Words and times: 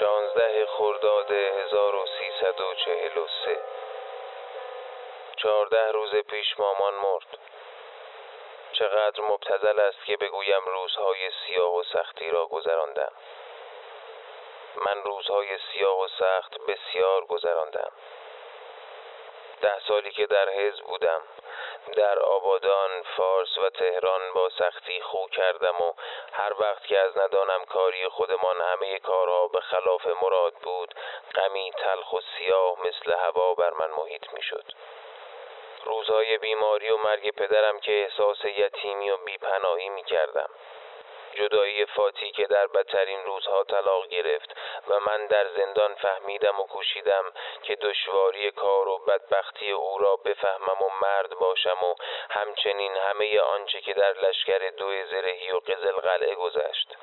شانزده 0.00 0.66
خرداد 0.66 1.30
1343 1.30 3.60
چهارده 5.36 5.92
روز 5.92 6.14
پیش 6.14 6.58
مامان 6.58 6.94
مرد. 6.94 7.38
چقدر 8.72 9.22
مبتزل 9.22 9.80
است 9.80 10.04
که 10.04 10.16
بگویم 10.16 10.64
روزهای 10.64 11.30
سیاه 11.30 11.76
و 11.76 11.82
سختی 11.82 12.30
را 12.30 12.46
گذراندم. 12.46 13.12
من 14.86 15.04
روزهای 15.04 15.58
سیاه 15.72 16.00
و 16.00 16.08
سخت 16.08 16.58
بسیار 16.58 17.24
گذراندم. 17.24 17.92
ده 19.62 19.78
سالی 19.88 20.10
که 20.10 20.26
در 20.26 20.48
حزب 20.48 20.84
بودم 20.84 21.22
در 21.96 22.18
آبادان 22.18 23.02
فارس 23.16 23.58
و 23.58 23.70
تهران 23.70 24.32
با 24.34 24.48
سختی 24.48 25.00
خو 25.00 25.26
کردم 25.26 25.80
و 25.80 25.92
هر 26.32 26.52
وقت 26.58 26.86
که 26.86 26.98
از 26.98 27.18
ندانم 27.18 27.64
کاری 27.64 28.08
خودمان 28.08 28.60
همه 28.60 28.98
کارها 28.98 29.48
به 29.48 29.60
خلاف 29.60 30.06
مراد 30.22 30.54
بود 30.54 30.94
غمی 31.34 31.72
تلخ 31.78 32.12
و 32.12 32.20
سیاه 32.20 32.76
مثل 32.86 33.12
هوا 33.12 33.54
بر 33.54 33.70
من 33.70 33.90
محیط 33.90 34.32
می‌شد. 34.32 34.64
روزهای 35.84 36.38
بیماری 36.38 36.90
و 36.90 36.96
مرگ 36.96 37.30
پدرم 37.30 37.80
که 37.80 38.02
احساس 38.02 38.44
یتیمی 38.44 39.10
و 39.10 39.16
بیپناهی 39.16 39.88
می 39.88 40.04
کردم 40.04 40.50
جدایی 41.34 41.86
فاتی 41.86 42.30
که 42.30 42.46
در 42.46 42.66
بدترین 42.66 43.24
روزها 43.24 43.64
طلاق 43.64 44.06
گرفت 44.06 44.56
و 44.88 45.00
من 45.00 45.26
در 45.26 45.46
زندان 45.48 45.94
فهمیدم 45.94 46.60
و 46.60 46.66
کوشیدم 46.66 47.24
که 47.62 47.76
دشواری 47.76 48.50
کار 48.50 48.88
و 48.88 48.98
بدبختی 48.98 49.70
او 49.70 49.98
را 49.98 50.16
بفهمم 50.16 50.82
و 50.82 50.88
مرد 51.02 51.34
باشم 51.34 51.84
و 51.84 51.94
همچنین 52.30 52.96
همه 52.96 53.40
آنچه 53.40 53.80
که 53.80 53.94
در 53.94 54.12
لشکر 54.12 54.70
دو 54.70 55.06
زرهی 55.06 55.52
و 55.52 55.58
قزل 55.58 55.92
قلعه 55.92 56.34
گذشت 56.34 56.96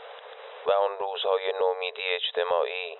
و 0.65 0.71
آن 0.71 0.99
روزهای 0.99 1.53
نومیدی 1.53 2.13
اجتماعی 2.13 2.97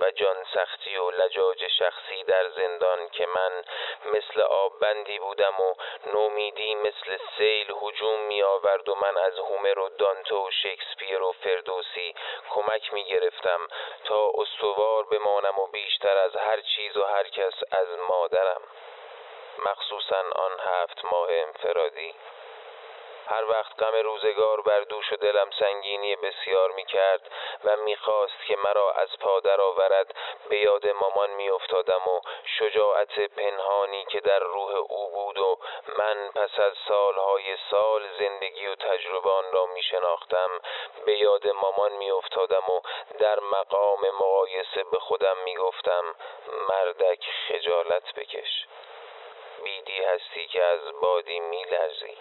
و 0.00 0.10
جان 0.10 0.44
سختی 0.54 0.96
و 0.96 1.10
لجاج 1.10 1.68
شخصی 1.68 2.24
در 2.24 2.48
زندان 2.48 3.08
که 3.08 3.26
من 3.26 3.64
مثل 4.04 4.40
آب 4.40 4.78
بندی 4.80 5.18
بودم 5.18 5.60
و 5.60 5.74
نومیدی 6.12 6.74
مثل 6.74 7.18
سیل 7.38 7.74
هجوم 7.82 8.20
می 8.20 8.42
آورد 8.42 8.88
و 8.88 8.94
من 8.94 9.16
از 9.16 9.38
هومر 9.38 9.78
و 9.78 9.88
دانته 9.88 10.34
و 10.34 10.50
شکسپیر 10.50 11.22
و 11.22 11.32
فردوسی 11.32 12.14
کمک 12.50 12.94
می 12.94 13.04
گرفتم 13.04 13.68
تا 14.04 14.32
استوار 14.34 15.04
بمانم 15.04 15.58
و 15.58 15.66
بیشتر 15.66 16.16
از 16.16 16.36
هر 16.36 16.60
چیز 16.60 16.96
و 16.96 17.04
هر 17.04 17.28
کس 17.28 17.54
از 17.70 17.88
مادرم. 18.08 18.62
مخصوصا 19.66 20.22
آن 20.32 20.60
هفت 20.60 21.04
ماه 21.04 21.28
انفرادی. 21.30 22.14
هر 23.30 23.44
وقت 23.44 23.82
غم 23.82 23.94
روزگار 23.94 24.60
بر 24.60 24.80
دوش 24.80 25.12
و 25.12 25.16
دلم 25.16 25.50
سنگینی 25.58 26.16
بسیار 26.16 26.70
می 26.70 26.84
کرد 26.84 27.30
و 27.64 27.76
می‌خواست 27.76 28.44
که 28.46 28.56
مرا 28.56 28.92
از 28.92 29.08
پا 29.20 29.40
درآورد 29.40 30.14
به 30.48 30.58
یاد 30.58 30.88
مامان 30.88 31.30
میافتادم 31.30 32.08
و 32.08 32.20
شجاعت 32.58 33.20
پنهانی 33.20 34.04
که 34.04 34.20
در 34.20 34.38
روح 34.38 34.74
او 34.74 35.10
بود 35.10 35.38
و 35.38 35.58
من 35.98 36.30
پس 36.34 36.58
از 36.58 36.72
سالهای 36.88 37.56
سال 37.70 38.02
زندگی 38.18 38.66
و 38.66 38.74
تجربه 38.74 39.30
آن 39.30 39.52
را 39.52 39.66
می 39.66 39.82
شناختم 39.82 40.50
به 41.06 41.18
یاد 41.18 41.48
مامان 41.48 41.92
میافتادم 41.92 42.70
و 42.70 42.80
در 43.18 43.40
مقام 43.40 44.00
مقایسه 44.00 44.84
به 44.92 44.98
خودم 44.98 45.36
می 45.44 45.56
گفتم 45.56 46.14
مردک 46.68 47.24
خجالت 47.48 48.14
بکش 48.14 48.66
بیدی 49.64 50.02
هستی 50.02 50.46
که 50.46 50.62
از 50.62 50.80
بادی 51.00 51.40
می 51.40 51.64
لرزی 51.64 52.16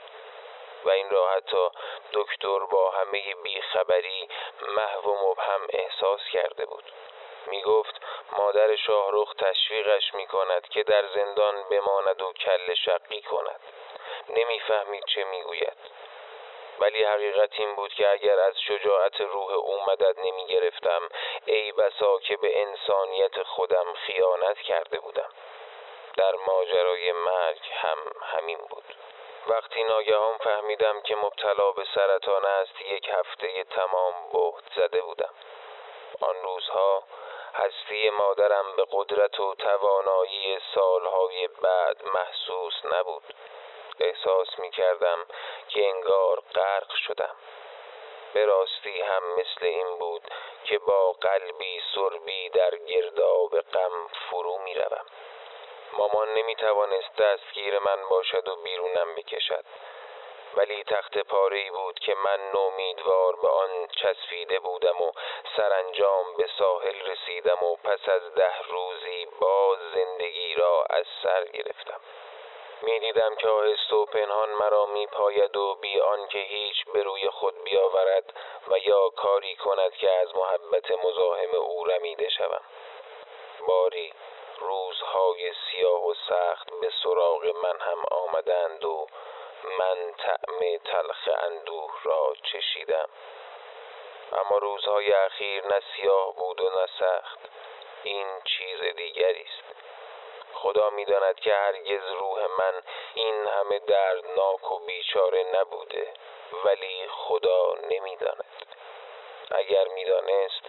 و 0.87 0.91
این 0.91 1.09
را 1.09 1.29
حتی 1.29 1.69
دکتر 2.13 2.59
با 2.59 2.91
همه 2.91 3.35
بیخبری 3.35 4.29
محو 4.67 5.09
و 5.09 5.29
مبهم 5.31 5.67
احساس 5.69 6.21
کرده 6.31 6.65
بود. 6.65 6.91
می 7.47 7.61
گفت 7.61 8.01
مادر 8.39 8.75
شاهرخ 8.75 9.33
تشویقش 9.33 10.13
می 10.13 10.27
کند 10.27 10.69
که 10.69 10.83
در 10.83 11.07
زندان 11.07 11.63
بماند 11.69 12.21
و 12.21 12.33
کل 12.33 12.73
شقی 12.73 13.21
کند. 13.21 13.59
نمی‌فهمید 14.29 15.03
چه 15.05 15.23
می‌گوید. 15.23 15.77
ولی 16.79 17.03
حقیقت 17.03 17.59
این 17.59 17.75
بود 17.75 17.93
که 17.93 18.09
اگر 18.09 18.39
از 18.39 18.61
شجاعت 18.61 19.21
روح 19.21 19.51
او 19.53 19.85
مدد 19.85 20.19
نمی 20.19 20.47
گرفتم 20.47 21.09
ای 21.45 21.71
بسا 21.71 22.19
که 22.19 22.37
به 22.37 22.61
انسانیت 22.61 23.43
خودم 23.43 23.93
خیانت 23.93 24.57
کرده 24.57 24.99
بودم. 24.99 25.29
در 26.17 26.35
ماجرای 26.47 27.11
مرگ 27.11 27.61
هم 27.71 27.97
همین 28.21 28.57
بود. 28.57 28.83
وقتی 29.49 29.83
ناگهان 29.83 30.37
فهمیدم 30.37 31.01
که 31.01 31.15
مبتلا 31.15 31.71
به 31.71 31.83
سرطان 31.95 32.45
است 32.45 32.81
یک 32.81 33.09
هفته 33.09 33.63
تمام 33.63 34.13
بهت 34.33 34.63
زده 34.75 35.01
بودم. 35.01 35.33
آن 36.21 36.35
روزها 36.43 37.03
هستی 37.53 38.09
مادرم 38.09 38.75
به 38.75 38.85
قدرت 38.91 39.39
و 39.39 39.55
توانایی 39.55 40.59
سالهای 40.75 41.47
بعد 41.47 41.97
محسوس 42.13 42.73
نبود. 42.93 43.23
احساس 43.99 44.59
می 44.59 44.71
کردم 44.71 45.25
که 45.67 45.89
انگار 45.89 46.43
غرق 46.55 46.93
شدم. 46.95 47.35
به 48.33 48.45
راستی 48.45 49.01
هم 49.01 49.23
مثل 49.33 49.65
این 49.65 49.97
بود 49.97 50.21
که 50.63 50.79
با 50.79 51.11
قلبی 51.11 51.81
سربی 51.95 52.49
در 52.49 52.77
گرداب 52.77 53.61
غم 53.61 54.07
فرو 54.29 54.57
می 54.57 54.73
روم. 54.73 55.05
مامان 55.93 56.33
نمی 56.33 56.55
توانست 56.55 57.15
دستگیر 57.15 57.79
من 57.79 58.09
باشد 58.09 58.47
و 58.47 58.55
بیرونم 58.55 59.15
بکشد. 59.15 59.65
ولی 60.55 60.83
تخت 60.83 61.17
پاره 61.17 61.71
بود 61.71 61.99
که 61.99 62.15
من 62.15 62.51
نومیدوار 62.51 63.35
به 63.35 63.47
آن 63.47 63.87
چسبیده 63.87 64.59
بودم 64.59 65.01
و 65.01 65.11
سرانجام 65.57 66.33
به 66.37 66.49
ساحل 66.59 67.01
رسیدم 67.05 67.63
و 67.63 67.75
پس 67.75 68.09
از 68.09 68.35
ده 68.35 68.61
روزی 68.69 69.27
باز 69.39 69.79
زندگی 69.95 70.55
را 70.55 70.85
از 70.89 71.05
سر 71.23 71.45
گرفتم. 71.45 71.99
می‌دیدم 72.81 73.35
که 73.35 73.47
آهسته 73.49 73.95
و 73.95 74.05
پنهان 74.05 74.49
مرا 74.49 74.85
میپاید 74.85 75.57
و 75.57 75.75
بی 75.75 75.99
آنکه 75.99 76.39
هیچ 76.39 76.85
به 76.93 77.03
روی 77.03 77.29
خود 77.29 77.63
بیاورد 77.63 78.33
و 78.67 78.77
یا 78.77 79.09
کاری 79.09 79.55
کند 79.55 79.91
که 79.93 80.11
از 80.11 80.35
محبت 80.35 80.91
مزاحم 80.91 81.55
او 81.55 81.85
رمیده 81.85 82.29
شوم. 82.29 82.61
باری 83.67 84.13
روزهای 84.59 85.53
سیاه 85.53 86.07
و 86.07 86.13
سخت 86.29 86.69
به 86.81 86.89
سراغ 87.03 87.45
من 87.63 87.79
هم 87.79 88.03
آمدند 88.11 88.85
و 88.85 89.07
من 89.79 90.13
طعم 90.17 90.77
تلخ 90.85 91.29
اندوه 91.43 91.91
را 92.03 92.33
چشیدم. 92.43 93.09
اما 94.31 94.57
روزهای 94.57 95.13
اخیر 95.13 95.67
نه 95.67 95.81
سیاه 95.95 96.35
بود 96.35 96.61
و 96.61 96.69
نه 96.69 96.87
سخت. 96.99 97.39
این 98.03 98.41
چیز 98.45 98.81
دیگری 98.81 99.41
است. 99.41 99.75
خدا 100.53 100.89
می‌داند 100.89 101.39
که 101.39 101.53
هرگز 101.53 102.11
روح 102.19 102.45
من 102.59 102.81
این 103.13 103.47
همه 103.47 103.79
دردناک 103.79 104.71
و 104.71 104.79
بیچاره 104.79 105.45
نبوده 105.59 106.13
ولی 106.65 107.07
خدا 107.07 107.73
نمی‌داند. 107.89 108.45
اگر 109.51 109.87
می‌دانست 109.87 110.61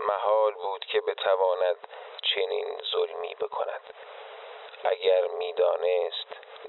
محال 0.00 0.52
بود 0.52 0.84
که 0.84 1.00
بتواند 1.00 1.88
چنین 2.22 2.82
ظلمی 2.92 3.34
بکند. 3.34 3.94
اگر 4.84 5.26
می‌دانست 5.26 6.26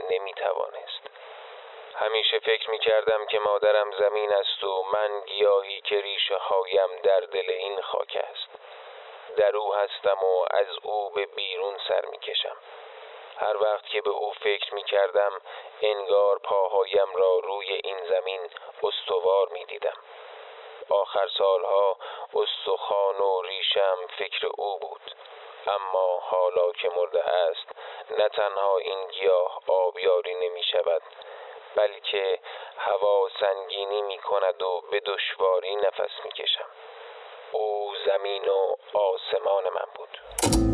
نمی‌توانست. 0.10 1.10
همیشه 1.96 2.40
فکر 2.40 2.70
می 2.70 2.80
کردم 2.80 3.26
که 3.26 3.40
مادرم 3.40 3.92
زمین 3.92 4.34
است 4.34 4.64
و 4.64 4.84
من 4.84 5.22
گیاهی 5.26 5.82
که 5.82 6.02
ریشه 6.02 6.36
هایم 6.36 7.02
در 7.04 7.20
دل 7.20 7.50
این 7.50 7.82
خاک 7.82 8.18
است. 8.32 8.50
در 9.38 9.58
او 9.58 9.74
هستم 9.74 10.24
و 10.24 10.46
از 10.52 10.68
او 10.84 11.10
به 11.10 11.26
بیرون 11.26 11.78
سر 11.88 12.06
می 12.06 12.20
کشم 12.20 12.58
هر 13.38 13.58
وقت 13.58 13.86
که 13.86 14.02
به 14.02 14.10
او 14.10 14.34
فکر 14.34 14.74
می 14.74 14.84
کردم 14.84 15.42
انگار 15.82 16.40
پاهایم 16.40 17.16
را 17.16 17.40
روی 17.40 17.74
این 17.84 18.06
زمین 18.06 18.42
استوار 18.84 19.50
می 19.50 19.66
دیدم 19.66 19.98
آخر 20.90 21.28
سالها 21.38 21.98
استخوان 22.34 23.18
و 23.18 23.42
ریشم 23.42 23.98
فکر 24.18 24.48
او 24.58 24.80
بود. 24.80 25.16
اما 25.68 26.20
حالا 26.20 26.72
که 26.72 26.90
مرده 26.90 27.24
است 27.24 27.68
نه 28.18 28.30
تنها 28.30 28.78
این 28.78 29.08
گیاه 29.08 29.62
آبیاری 29.68 30.36
نمی 30.36 30.64
شود 30.64 31.02
بلکه 31.76 32.40
هوا 32.78 33.30
سنگینی 33.40 34.02
می 34.02 34.18
کند 34.18 34.62
و 34.62 34.82
به 34.92 35.00
دشواری 35.00 35.76
نفس 35.76 36.12
می 36.26 36.32
کشم 36.32 36.66
او 37.52 37.96
زمین 38.06 38.46
و 38.46 38.76
آسمان 38.94 39.64
من 39.64 39.88
بود. 39.96 40.73